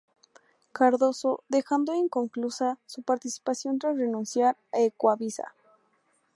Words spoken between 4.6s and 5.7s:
a Ecuavisa.